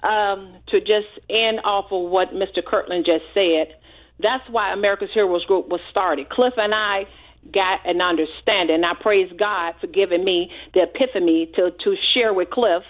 um, 0.08 0.56
to 0.68 0.80
just 0.80 1.08
end 1.30 1.62
off 1.64 1.92
of 1.92 2.10
what 2.10 2.34
Mr. 2.34 2.64
Kirkland 2.66 3.06
just 3.06 3.24
said, 3.34 3.76
that's 4.20 4.48
why 4.50 4.74
America's 4.74 5.10
Heroes 5.14 5.46
Group 5.46 5.68
was 5.68 5.82
started. 5.90 6.30
Cliff 6.30 6.54
and 6.58 6.74
I 6.74 7.06
got 7.52 7.88
an 7.88 8.02
understanding. 8.02 8.84
I 8.84 8.94
praise 8.94 9.32
God 9.38 9.74
for 9.82 9.88
giving 9.88 10.24
me 10.24 10.52
the 10.74 10.84
epiphany 10.84 11.48
to 11.56 11.72
to 11.72 11.96
share 12.14 12.34
with 12.34 12.50
Cliff 12.50 12.84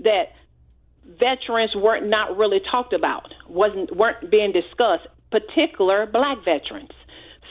that 0.00 0.32
veterans 1.06 1.74
weren't 1.76 2.08
not 2.08 2.36
really 2.36 2.60
talked 2.60 2.92
about, 2.92 3.32
wasn't 3.48 3.94
weren't 3.94 4.30
being 4.30 4.52
discussed, 4.52 5.06
particular 5.30 6.06
black 6.06 6.38
veterans. 6.44 6.90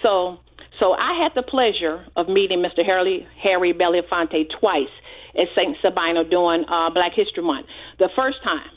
So 0.03 0.39
so 0.79 0.93
I 0.93 1.13
had 1.21 1.31
the 1.35 1.43
pleasure 1.43 2.05
of 2.15 2.27
meeting 2.27 2.59
Mr. 2.59 2.85
Harry 2.85 3.27
Harry 3.41 3.73
Belafonte 3.73 4.49
twice 4.59 4.91
at 5.37 5.47
St. 5.55 5.77
Sabina 5.81 6.23
during 6.23 6.65
uh, 6.65 6.89
Black 6.91 7.13
History 7.13 7.43
Month. 7.43 7.67
The 7.99 8.09
first 8.15 8.43
time, 8.43 8.69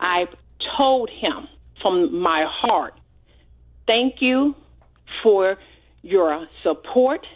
I 0.00 0.26
told 0.76 1.10
him 1.10 1.46
from 1.82 2.20
my 2.20 2.44
heart, 2.48 2.94
"Thank 3.86 4.20
you 4.20 4.56
for 5.22 5.58
your 6.02 6.46
support, 6.62 7.26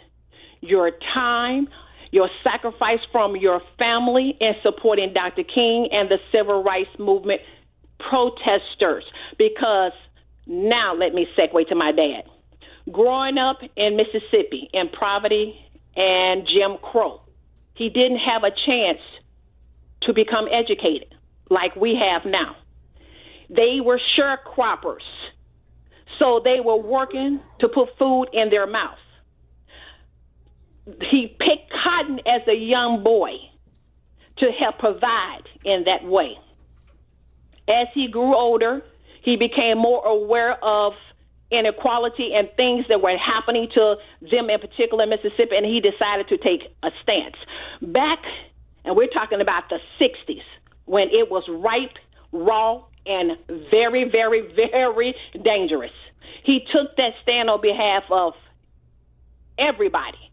your 0.61 0.91
time, 1.13 1.67
your 2.11 2.29
sacrifice 2.43 2.99
from 3.11 3.35
your 3.35 3.61
family 3.79 4.37
in 4.39 4.53
supporting 4.61 5.13
Dr. 5.13 5.43
King 5.43 5.89
and 5.91 6.09
the 6.09 6.19
civil 6.31 6.63
rights 6.63 6.91
movement 6.99 7.41
protesters. 7.99 9.03
Because 9.37 9.93
now 10.45 10.93
let 10.93 11.13
me 11.13 11.27
segue 11.37 11.67
to 11.69 11.75
my 11.75 11.91
dad. 11.91 12.23
Growing 12.91 13.37
up 13.37 13.61
in 13.75 13.95
Mississippi 13.95 14.69
in 14.73 14.89
poverty 14.89 15.55
and 15.95 16.45
Jim 16.45 16.77
Crow, 16.81 17.21
he 17.73 17.89
didn't 17.89 18.19
have 18.19 18.43
a 18.43 18.51
chance 18.51 18.99
to 20.01 20.13
become 20.13 20.47
educated 20.51 21.15
like 21.49 21.75
we 21.75 21.95
have 21.95 22.25
now. 22.25 22.55
They 23.49 23.79
were 23.79 23.99
sharecroppers. 24.17 25.03
So 26.19 26.41
they 26.43 26.59
were 26.59 26.77
working 26.77 27.39
to 27.59 27.69
put 27.69 27.97
food 27.97 28.25
in 28.33 28.49
their 28.49 28.67
mouth 28.67 28.99
he 30.85 31.27
picked 31.27 31.71
cotton 31.71 32.19
as 32.25 32.41
a 32.47 32.55
young 32.55 33.03
boy 33.03 33.33
to 34.37 34.51
help 34.51 34.79
provide 34.79 35.43
in 35.63 35.85
that 35.85 36.03
way. 36.03 36.37
As 37.67 37.87
he 37.93 38.07
grew 38.07 38.35
older, 38.35 38.83
he 39.21 39.37
became 39.37 39.77
more 39.77 40.05
aware 40.05 40.61
of 40.63 40.93
inequality 41.53 42.33
and 42.33 42.49
things 42.57 42.85
that 42.89 43.01
were 43.01 43.17
happening 43.17 43.69
to 43.73 43.95
them 44.31 44.49
in 44.49 44.59
particular 44.59 45.03
in 45.03 45.09
Mississippi, 45.09 45.55
and 45.55 45.65
he 45.65 45.79
decided 45.79 46.27
to 46.29 46.37
take 46.37 46.63
a 46.83 46.91
stance. 47.01 47.35
Back, 47.81 48.19
and 48.83 48.95
we're 48.95 49.07
talking 49.07 49.41
about 49.41 49.69
the 49.69 49.79
60s, 49.99 50.43
when 50.85 51.09
it 51.09 51.29
was 51.29 51.43
ripe, 51.47 51.97
raw, 52.31 52.83
and 53.05 53.37
very, 53.71 54.05
very, 54.09 54.53
very 54.71 55.15
dangerous. 55.41 55.91
He 56.43 56.65
took 56.71 56.95
that 56.97 57.13
stand 57.21 57.49
on 57.49 57.61
behalf 57.61 58.03
of 58.09 58.33
everybody 59.57 60.31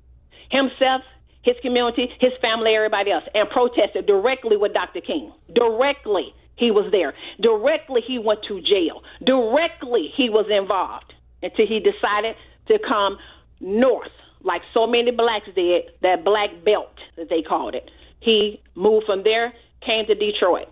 himself, 0.50 1.02
his 1.42 1.56
community, 1.62 2.10
his 2.18 2.32
family, 2.42 2.74
everybody 2.74 3.10
else, 3.10 3.24
and 3.34 3.48
protested 3.48 4.06
directly 4.06 4.56
with 4.56 4.74
Dr. 4.74 5.00
King. 5.00 5.32
Directly, 5.52 6.34
he 6.60 6.70
was 6.70 6.92
there. 6.92 7.14
Directly, 7.40 8.02
he 8.06 8.18
went 8.18 8.42
to 8.44 8.60
jail. 8.60 9.02
Directly, 9.24 10.12
he 10.14 10.28
was 10.28 10.44
involved 10.50 11.14
until 11.42 11.66
he 11.66 11.80
decided 11.80 12.36
to 12.68 12.78
come 12.78 13.16
north, 13.60 14.12
like 14.42 14.60
so 14.74 14.86
many 14.86 15.10
blacks 15.10 15.48
did, 15.54 15.84
that 16.02 16.22
black 16.22 16.50
belt 16.62 16.94
that 17.16 17.30
they 17.30 17.40
called 17.40 17.74
it. 17.74 17.90
He 18.20 18.60
moved 18.74 19.06
from 19.06 19.22
there, 19.22 19.54
came 19.80 20.04
to 20.06 20.14
Detroit. 20.14 20.68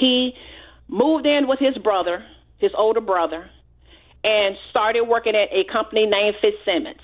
He 0.00 0.34
moved 0.88 1.26
in 1.26 1.46
with 1.46 1.58
his 1.58 1.76
brother, 1.76 2.24
his 2.56 2.72
older 2.74 3.02
brother, 3.02 3.50
and 4.24 4.56
started 4.70 5.02
working 5.02 5.36
at 5.36 5.48
a 5.52 5.64
company 5.64 6.06
named 6.06 6.36
Fitzsimmons. 6.40 7.00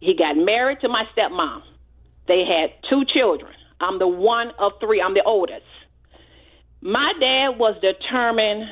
He 0.00 0.14
got 0.14 0.36
married 0.36 0.80
to 0.82 0.88
my 0.90 1.06
stepmom. 1.16 1.62
They 2.28 2.44
had 2.44 2.74
two 2.90 3.06
children. 3.06 3.54
I'm 3.80 3.98
the 3.98 4.08
one 4.08 4.50
of 4.58 4.72
three. 4.80 5.00
I'm 5.00 5.14
the 5.14 5.22
oldest. 5.22 5.64
My 6.86 7.14
dad 7.18 7.58
was 7.58 7.76
determined 7.80 8.68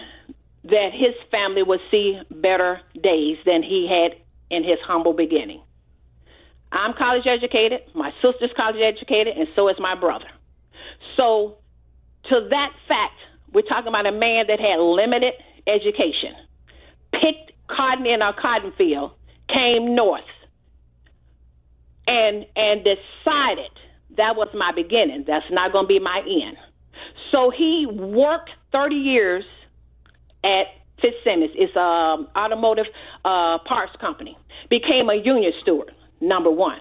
that 0.65 0.91
his 0.93 1.15
family 1.31 1.63
would 1.63 1.81
see 1.91 2.21
better 2.31 2.83
days 3.03 3.39
than 3.47 3.63
he 3.63 3.89
had 3.89 4.17
in 4.51 4.65
his 4.65 4.79
humble 4.87 5.15
beginning. 5.15 5.63
I'm 6.71 6.93
college 6.93 7.27
educated, 7.27 7.81
my 7.95 8.13
sister's 8.21 8.51
college 8.55 8.83
educated, 8.83 9.39
and 9.39 9.49
so 9.57 9.69
is 9.71 9.77
my 9.81 9.95
brother. 9.95 10.27
So 11.17 11.57
to 12.25 12.49
that 12.51 12.73
fact, 12.87 13.15
we're 13.51 13.63
talking 13.63 13.89
about 13.89 14.05
a 14.07 14.13
man 14.13 14.47
that 14.49 14.61
had 14.61 14.79
limited 14.79 15.33
education, 15.67 16.35
picked 17.13 17.53
cotton 17.67 18.05
in 18.05 18.21
our 18.21 18.35
cotton 18.35 18.73
field, 18.77 19.13
came 19.49 19.95
north, 19.95 20.21
and 22.07 22.45
and 22.57 22.85
decided 22.85 23.71
that 24.19 24.37
was 24.37 24.49
my 24.53 24.71
beginning. 24.73 25.25
That's 25.27 25.51
not 25.51 25.73
going 25.73 25.85
to 25.85 25.89
be 25.89 25.99
my 25.99 26.19
end. 26.19 26.59
So 27.33 27.51
he 27.51 27.87
worked 27.87 28.51
30 28.71 28.95
years 28.95 29.45
at 30.45 30.67
Fitzsimmons. 31.01 31.51
It's 31.55 31.73
an 31.75 32.29
automotive 32.37 32.87
uh, 33.25 33.59
parts 33.59 33.93
company. 34.01 34.39
Became 34.69 35.11
a 35.11 35.15
union 35.15 35.53
steward. 35.61 35.93
Number 36.21 36.51
one. 36.51 36.81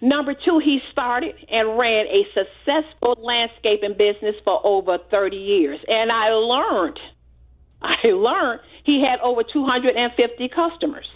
Number 0.00 0.34
two, 0.34 0.58
he 0.58 0.80
started 0.90 1.34
and 1.48 1.78
ran 1.78 2.06
a 2.06 2.26
successful 2.34 3.16
landscaping 3.20 3.94
business 3.94 4.34
for 4.44 4.60
over 4.64 4.98
30 5.10 5.36
years. 5.36 5.78
And 5.88 6.10
I 6.10 6.30
learned, 6.30 6.98
I 7.82 8.08
learned 8.08 8.60
he 8.84 9.00
had 9.00 9.20
over 9.20 9.42
250 9.42 10.48
customers. 10.48 11.08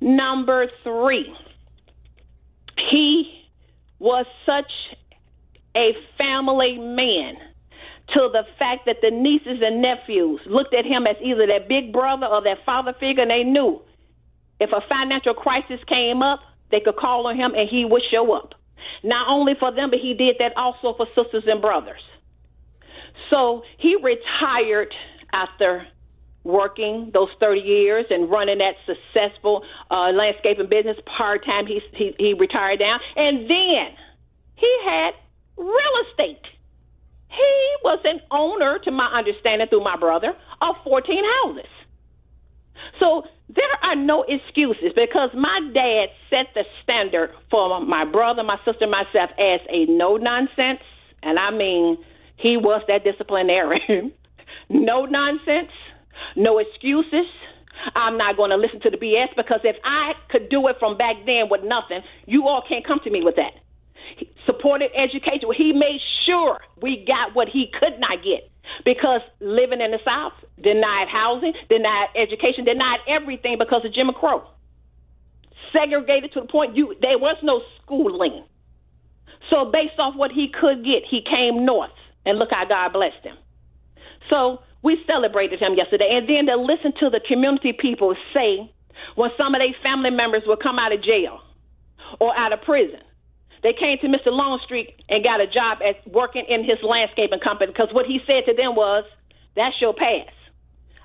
Number 0.00 0.68
three, 0.84 1.34
he 2.78 3.48
was 3.98 4.26
such 4.44 4.70
a 5.76 5.94
family 6.18 6.78
man 6.78 7.36
to 8.14 8.30
the 8.32 8.44
fact 8.58 8.86
that 8.86 9.00
the 9.02 9.10
nieces 9.10 9.60
and 9.62 9.82
nephews 9.82 10.40
looked 10.46 10.74
at 10.74 10.84
him 10.84 11.06
as 11.06 11.16
either 11.22 11.46
their 11.46 11.60
big 11.60 11.92
brother 11.92 12.26
or 12.26 12.42
their 12.42 12.58
father 12.64 12.94
figure, 12.98 13.22
and 13.22 13.30
they 13.30 13.44
knew 13.44 13.82
if 14.60 14.70
a 14.72 14.80
financial 14.88 15.34
crisis 15.34 15.80
came 15.86 16.22
up, 16.22 16.40
they 16.70 16.80
could 16.80 16.96
call 16.96 17.26
on 17.26 17.36
him 17.36 17.54
and 17.54 17.68
he 17.68 17.84
would 17.84 18.02
show 18.10 18.32
up. 18.32 18.54
Not 19.02 19.28
only 19.28 19.54
for 19.58 19.72
them, 19.72 19.90
but 19.90 19.98
he 19.98 20.14
did 20.14 20.36
that 20.38 20.56
also 20.56 20.94
for 20.94 21.06
sisters 21.14 21.44
and 21.46 21.60
brothers. 21.60 22.00
So 23.30 23.62
he 23.78 23.96
retired 23.96 24.94
after 25.32 25.86
working 26.44 27.10
those 27.12 27.28
30 27.40 27.60
years 27.60 28.06
and 28.10 28.30
running 28.30 28.58
that 28.58 28.76
successful 28.86 29.64
uh, 29.90 30.12
landscaping 30.12 30.68
business 30.68 30.96
part 31.04 31.44
time. 31.44 31.66
He, 31.66 31.82
he, 31.92 32.14
he 32.18 32.34
retired 32.34 32.78
down. 32.78 33.00
And 33.16 33.50
then 33.50 33.88
he 34.54 34.78
had 34.84 35.14
real 35.56 35.94
estate. 36.10 36.42
He 37.28 37.74
was 37.84 37.98
an 38.04 38.20
owner, 38.30 38.78
to 38.80 38.90
my 38.90 39.06
understanding, 39.06 39.68
through 39.68 39.84
my 39.84 39.96
brother, 39.96 40.34
of 40.60 40.76
14 40.84 41.24
houses. 41.42 41.70
So 43.00 43.24
there 43.48 43.64
are 43.82 43.96
no 43.96 44.24
excuses 44.26 44.92
because 44.94 45.30
my 45.34 45.60
dad 45.74 46.08
set 46.30 46.46
the 46.54 46.64
standard 46.82 47.30
for 47.50 47.80
my 47.80 48.04
brother, 48.04 48.42
my 48.42 48.58
sister, 48.64 48.86
myself 48.86 49.30
as 49.38 49.60
a 49.68 49.86
no 49.86 50.16
nonsense, 50.16 50.80
and 51.22 51.38
I 51.38 51.50
mean 51.50 51.98
he 52.36 52.56
was 52.56 52.82
that 52.88 53.04
disciplinarian. 53.04 54.12
no 54.68 55.04
nonsense, 55.04 55.70
no 56.34 56.58
excuses. 56.58 57.26
I'm 57.94 58.16
not 58.16 58.36
going 58.36 58.50
to 58.50 58.56
listen 58.56 58.80
to 58.80 58.90
the 58.90 58.96
BS 58.96 59.36
because 59.36 59.60
if 59.62 59.76
I 59.84 60.14
could 60.30 60.48
do 60.48 60.66
it 60.68 60.76
from 60.78 60.96
back 60.96 61.16
then 61.26 61.48
with 61.50 61.62
nothing, 61.62 62.00
you 62.26 62.48
all 62.48 62.62
can't 62.66 62.86
come 62.86 63.00
to 63.04 63.10
me 63.10 63.22
with 63.22 63.36
that. 63.36 63.52
Supported 64.46 64.90
education. 64.94 65.48
He 65.56 65.72
made 65.72 66.00
sure 66.24 66.60
we 66.80 67.04
got 67.04 67.34
what 67.34 67.48
he 67.48 67.70
could 67.80 67.98
not 67.98 68.22
get 68.22 68.50
because 68.84 69.20
living 69.40 69.80
in 69.80 69.90
the 69.90 69.98
South 70.04 70.32
denied 70.60 71.08
housing, 71.08 71.52
denied 71.68 72.08
education, 72.14 72.64
denied 72.64 73.00
everything 73.08 73.58
because 73.58 73.84
of 73.84 73.92
Jim 73.92 74.10
Crow. 74.12 74.46
Segregated 75.72 76.32
to 76.32 76.40
the 76.40 76.46
point 76.46 76.76
you 76.76 76.94
there 77.00 77.18
was 77.18 77.36
no 77.42 77.60
schooling. 77.82 78.44
So 79.50 79.70
based 79.70 79.98
off 79.98 80.14
what 80.16 80.32
he 80.32 80.48
could 80.48 80.84
get, 80.84 81.02
he 81.08 81.22
came 81.22 81.64
north, 81.64 81.90
and 82.24 82.38
look 82.38 82.50
how 82.50 82.64
God 82.64 82.92
blessed 82.92 83.22
him. 83.22 83.36
So 84.30 84.62
we 84.82 85.02
celebrated 85.06 85.60
him 85.60 85.74
yesterday, 85.74 86.10
and 86.10 86.28
then 86.28 86.46
to 86.46 86.56
listen 86.56 86.92
to 87.00 87.10
the 87.10 87.20
community 87.26 87.72
people 87.72 88.14
say 88.34 88.72
when 89.14 89.30
some 89.36 89.54
of 89.54 89.60
their 89.60 89.74
family 89.82 90.10
members 90.10 90.42
will 90.46 90.56
come 90.56 90.78
out 90.78 90.92
of 90.92 91.02
jail 91.02 91.40
or 92.20 92.36
out 92.36 92.52
of 92.52 92.62
prison 92.62 93.00
they 93.66 93.72
came 93.72 93.98
to 93.98 94.06
Mr. 94.06 94.30
Longstreet 94.30 94.94
and 95.08 95.24
got 95.24 95.40
a 95.40 95.46
job 95.48 95.78
at 95.82 96.06
working 96.06 96.44
in 96.48 96.62
his 96.62 96.78
landscaping 96.84 97.40
company 97.40 97.72
because 97.72 97.88
what 97.92 98.06
he 98.06 98.20
said 98.24 98.46
to 98.46 98.54
them 98.54 98.76
was, 98.76 99.02
"That's 99.56 99.74
your 99.80 99.92
past. 99.92 100.30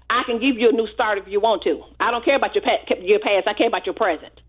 I 0.08 0.21
can 0.28 0.38
give 0.39 0.60
you 0.60 0.69
a 0.69 0.71
new 0.71 0.88
start 0.93 1.17
if 1.17 1.28
you 1.28 1.39
want 1.39 1.63
to. 1.63 1.84
I 2.00 2.12
don't 2.12 2.24
care 2.24 2.36
about 2.36 2.54
your 2.54 2.62
past. 2.62 3.02
Your 3.02 3.17
past. 3.17 3.47
I 3.47 3.54
care 3.54 3.67
about 3.67 3.88
your 3.88 3.95
present." 3.95 4.39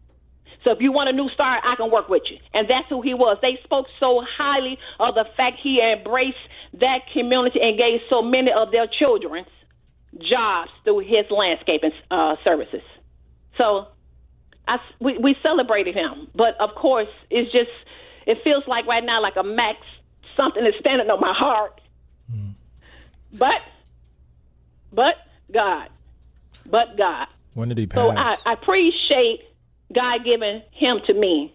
So 0.63 0.73
if 0.73 0.83
you 0.83 0.93
want 0.93 1.09
a 1.09 1.13
new 1.13 1.31
start, 1.31 1.63
I 1.65 1.75
can 1.75 1.91
work 1.91 2.11
with 2.11 2.25
you. 2.31 2.37
And 2.53 2.69
that's 2.69 2.87
who 2.91 3.01
he 3.01 3.15
was. 3.15 3.39
They 3.41 3.59
spoke 3.65 3.87
so 3.99 4.23
highly 4.37 4.79
of 5.01 5.15
the 5.15 5.25
fact 5.35 5.61
he 5.63 5.81
embraced 5.81 6.37
that 6.75 7.01
community 7.15 7.63
and 7.63 7.79
gave 7.79 8.01
so 8.11 8.21
many 8.21 8.53
of 8.53 8.71
their 8.73 8.87
children 8.87 9.47
jobs 10.19 10.71
through 10.85 11.01
his 11.01 11.25
landscaping 11.31 11.93
uh, 12.11 12.37
services. 12.45 12.83
So 13.59 13.89
I, 14.69 14.79
we, 15.01 15.17
we 15.19 15.35
celebrated 15.43 15.95
him. 15.95 16.29
But 16.35 16.61
of 16.61 16.75
course, 16.75 17.09
it's 17.31 17.51
just 17.51 17.71
it 18.27 18.39
feels 18.45 18.65
like 18.67 18.87
right 18.87 19.05
now 19.05 19.21
like 19.21 19.37
a 19.37 19.43
max 19.43 19.79
something 20.37 20.65
is 20.65 20.75
standing 20.81 21.11
on 21.11 21.21
my 21.21 21.33
heart. 21.33 21.81
Mm. 22.33 22.55
But 23.33 23.63
but 24.93 25.17
God. 25.53 25.89
But 26.69 26.97
God. 26.97 27.27
When 27.55 27.69
did 27.69 27.79
he 27.79 27.87
pass? 27.87 27.99
So 27.99 28.11
I, 28.11 28.37
I 28.47 28.53
appreciate 28.55 29.41
God 29.93 30.25
giving 30.25 30.63
him 30.73 31.01
to 31.07 31.15
me 31.15 31.55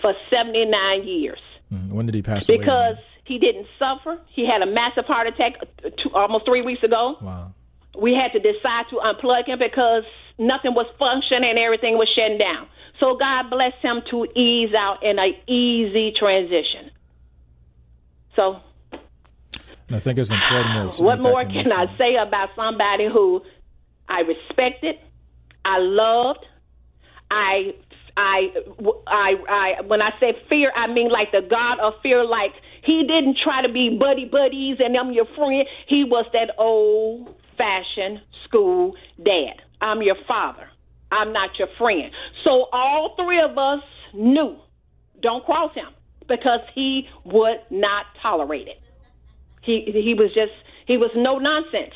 for 0.00 0.14
79 0.30 1.04
years. 1.06 1.38
Mm. 1.72 1.90
When 1.90 2.06
did 2.06 2.14
he 2.14 2.22
pass 2.22 2.46
because 2.46 2.96
he 3.24 3.38
didn't 3.38 3.68
suffer. 3.78 4.18
He 4.26 4.44
had 4.44 4.60
a 4.60 4.66
massive 4.66 5.04
heart 5.04 5.28
attack 5.28 5.54
two, 5.98 6.10
almost 6.12 6.46
three 6.46 6.62
weeks 6.62 6.82
ago. 6.82 7.16
Wow. 7.20 7.54
We 7.98 8.14
had 8.14 8.32
to 8.32 8.38
decide 8.38 8.86
to 8.90 8.96
unplug 8.96 9.46
him 9.46 9.58
because 9.58 10.04
nothing 10.38 10.74
was 10.74 10.86
functioning 10.98 11.50
and 11.50 11.58
everything 11.58 11.98
was 11.98 12.08
shutting 12.08 12.38
down. 12.38 12.68
So 12.98 13.16
God 13.16 13.50
bless 13.50 13.74
him 13.80 14.02
to 14.10 14.26
ease 14.34 14.74
out 14.74 15.02
in 15.02 15.18
an 15.18 15.34
easy 15.46 16.12
transition. 16.12 16.90
So. 18.36 18.60
I 19.90 19.98
think 19.98 20.18
it's 20.18 20.30
important. 20.30 20.98
what 20.98 21.20
more 21.20 21.44
can 21.44 21.72
I 21.72 21.96
say 21.96 22.16
about 22.16 22.50
somebody 22.54 23.08
who 23.08 23.42
I 24.08 24.20
respected, 24.20 24.96
I 25.64 25.78
loved, 25.78 26.44
I, 27.30 27.74
I, 28.16 28.52
I, 29.06 29.34
I, 29.48 29.80
when 29.82 30.02
I 30.02 30.12
say 30.18 30.36
fear, 30.48 30.72
I 30.74 30.86
mean 30.88 31.10
like 31.10 31.32
the 31.32 31.42
God 31.42 31.78
of 31.80 31.94
fear. 32.02 32.24
Like 32.24 32.52
he 32.82 33.06
didn't 33.06 33.38
try 33.38 33.62
to 33.62 33.72
be 33.72 33.96
buddy 33.96 34.24
buddies 34.24 34.78
and 34.80 34.96
I'm 34.96 35.12
your 35.12 35.26
friend. 35.36 35.66
He 35.86 36.04
was 36.04 36.26
that 36.32 36.54
old 36.58 37.39
fashioned 37.60 38.22
school 38.44 38.94
dad. 39.22 39.60
I'm 39.80 40.00
your 40.02 40.16
father. 40.26 40.68
I'm 41.12 41.32
not 41.32 41.58
your 41.58 41.68
friend. 41.76 42.10
So 42.44 42.68
all 42.72 43.14
three 43.16 43.40
of 43.40 43.58
us 43.58 43.82
knew 44.14 44.56
don't 45.20 45.44
cross 45.44 45.74
him 45.74 45.88
because 46.26 46.60
he 46.74 47.08
would 47.24 47.60
not 47.70 48.06
tolerate 48.22 48.68
it. 48.68 48.80
He 49.62 49.90
he 49.92 50.14
was 50.14 50.32
just 50.32 50.52
he 50.86 50.96
was 50.96 51.10
no 51.14 51.38
nonsense. 51.38 51.92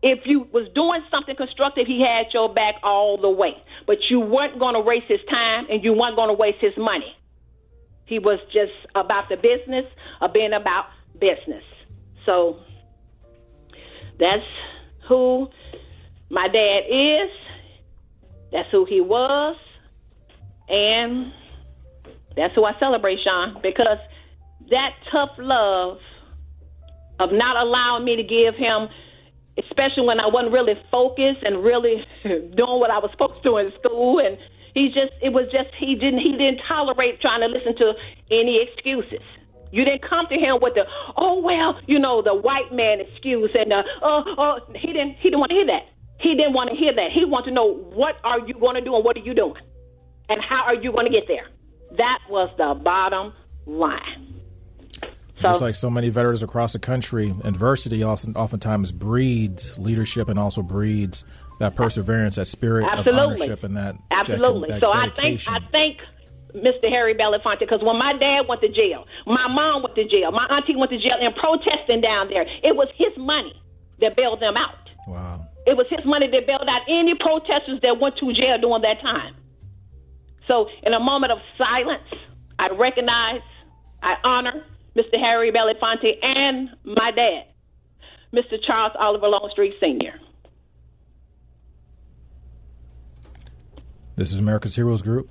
If 0.00 0.20
you 0.26 0.46
was 0.52 0.68
doing 0.74 1.02
something 1.10 1.34
constructive, 1.34 1.88
he 1.88 2.00
had 2.00 2.26
your 2.32 2.52
back 2.52 2.76
all 2.84 3.16
the 3.16 3.30
way. 3.30 3.56
But 3.86 4.10
you 4.10 4.20
weren't 4.20 4.60
going 4.60 4.74
to 4.74 4.80
waste 4.80 5.06
his 5.08 5.20
time 5.28 5.66
and 5.68 5.82
you 5.82 5.92
weren't 5.92 6.14
going 6.14 6.28
to 6.28 6.34
waste 6.34 6.58
his 6.60 6.76
money. 6.76 7.16
He 8.04 8.20
was 8.20 8.38
just 8.52 8.72
about 8.94 9.28
the 9.28 9.36
business 9.36 9.86
of 10.20 10.32
being 10.32 10.52
about 10.52 10.86
business. 11.18 11.64
So 12.24 12.60
that's 14.20 14.44
who 15.08 15.48
my 16.30 16.48
dad 16.48 16.82
is 16.90 17.30
that's 18.52 18.70
who 18.70 18.84
he 18.84 19.00
was. 19.00 19.56
And 20.68 21.32
that's 22.36 22.54
who 22.54 22.64
I 22.64 22.78
celebrate, 22.78 23.18
Sean, 23.22 23.58
because 23.62 23.98
that 24.70 24.94
tough 25.10 25.30
love 25.38 25.98
of 27.18 27.32
not 27.32 27.56
allowing 27.56 28.04
me 28.04 28.16
to 28.16 28.22
give 28.22 28.54
him, 28.54 28.88
especially 29.58 30.04
when 30.04 30.20
I 30.20 30.26
wasn't 30.26 30.52
really 30.52 30.74
focused 30.90 31.42
and 31.42 31.64
really 31.64 32.04
doing 32.22 32.80
what 32.80 32.90
I 32.90 32.98
was 32.98 33.10
supposed 33.12 33.42
to 33.44 33.56
in 33.56 33.72
school. 33.82 34.20
And 34.20 34.38
he 34.74 34.88
just, 34.88 35.12
it 35.22 35.32
was 35.32 35.46
just, 35.50 35.70
he 35.78 35.94
didn't, 35.94 36.20
he 36.20 36.32
didn't 36.32 36.60
tolerate 36.68 37.20
trying 37.20 37.40
to 37.40 37.46
listen 37.46 37.76
to 37.76 37.94
any 38.30 38.62
excuses. 38.62 39.24
You 39.70 39.84
didn't 39.84 40.02
come 40.08 40.26
to 40.28 40.34
him 40.34 40.58
with 40.60 40.74
the, 40.74 40.84
oh 41.16 41.40
well, 41.40 41.78
you 41.86 41.98
know, 41.98 42.22
the 42.22 42.34
white 42.34 42.72
man 42.72 43.00
excuse 43.00 43.50
and 43.58 43.70
the, 43.70 43.82
oh, 44.02 44.24
oh, 44.38 44.60
he 44.74 44.88
didn't, 44.88 45.16
he 45.16 45.30
didn't 45.30 45.40
want 45.40 45.50
to 45.50 45.56
hear 45.56 45.66
that. 45.66 45.88
He 46.20 46.34
didn't 46.34 46.52
want 46.52 46.70
to 46.70 46.76
hear 46.76 46.92
that. 46.94 47.12
He 47.12 47.24
wanted 47.24 47.46
to 47.46 47.52
know 47.52 47.74
what 47.74 48.16
are 48.24 48.40
you 48.40 48.54
going 48.54 48.74
to 48.74 48.80
do 48.80 48.94
and 48.94 49.04
what 49.04 49.16
are 49.16 49.20
you 49.20 49.34
doing? 49.34 49.62
And 50.28 50.40
how 50.42 50.64
are 50.64 50.74
you 50.74 50.92
going 50.92 51.06
to 51.06 51.12
get 51.12 51.28
there? 51.28 51.46
That 51.96 52.18
was 52.28 52.50
the 52.58 52.74
bottom 52.82 53.32
line. 53.66 54.34
So, 55.40 55.42
Just 55.42 55.60
like 55.60 55.74
so 55.76 55.88
many 55.88 56.08
veterans 56.08 56.42
across 56.42 56.72
the 56.72 56.80
country, 56.80 57.32
adversity 57.44 58.02
often, 58.02 58.34
oftentimes 58.34 58.90
breeds 58.90 59.78
leadership 59.78 60.28
and 60.28 60.36
also 60.36 60.62
breeds 60.62 61.24
that 61.60 61.76
perseverance, 61.76 62.36
that 62.36 62.46
spirit 62.46 62.86
absolutely. 62.90 63.20
of 63.20 63.30
ownership, 63.30 63.62
and 63.62 63.76
that 63.76 63.96
absolutely. 64.10 64.68
That, 64.68 64.80
that 64.80 64.86
so 64.86 64.92
I 64.92 65.10
think 65.10 65.42
I 65.48 65.60
think 65.70 65.98
Mr. 66.54 66.88
Harry 66.88 67.14
Belafonte 67.14 67.60
because 67.60 67.82
when 67.82 67.98
my 67.98 68.14
dad 68.18 68.48
went 68.48 68.60
to 68.62 68.68
jail, 68.68 69.06
my 69.26 69.48
mom 69.48 69.82
went 69.82 69.94
to 69.96 70.04
jail, 70.04 70.30
my 70.32 70.46
auntie 70.46 70.76
went 70.76 70.90
to 70.90 70.98
jail 70.98 71.16
and 71.20 71.34
protesting 71.36 72.00
down 72.00 72.28
there, 72.28 72.46
it 72.62 72.74
was 72.74 72.88
his 72.96 73.16
money 73.16 73.54
that 74.00 74.16
bailed 74.16 74.40
them 74.40 74.56
out. 74.56 74.88
Wow. 75.06 75.46
It 75.66 75.76
was 75.76 75.86
his 75.90 76.04
money 76.04 76.28
that 76.30 76.46
bailed 76.46 76.68
out 76.68 76.82
any 76.88 77.14
protesters 77.14 77.80
that 77.82 78.00
went 78.00 78.16
to 78.18 78.32
jail 78.32 78.58
during 78.58 78.82
that 78.82 79.00
time. 79.00 79.34
So, 80.46 80.68
in 80.82 80.94
a 80.94 81.00
moment 81.00 81.30
of 81.30 81.38
silence, 81.58 82.08
I 82.58 82.68
recognize, 82.70 83.42
I 84.02 84.16
honor 84.24 84.64
Mr. 84.96 85.20
Harry 85.20 85.52
Belafonte 85.52 86.18
and 86.22 86.70
my 86.84 87.10
dad, 87.10 87.44
Mr. 88.32 88.56
Charles 88.62 88.92
Oliver 88.98 89.28
Longstreet 89.28 89.74
Sr. 89.78 90.18
This 94.16 94.32
is 94.32 94.38
America's 94.38 94.74
Heroes 94.74 95.02
Group. 95.02 95.30